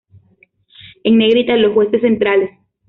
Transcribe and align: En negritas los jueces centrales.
En 1.03 1.19
negritas 1.19 1.59
los 1.59 1.75
jueces 1.75 2.01
centrales. 2.01 2.49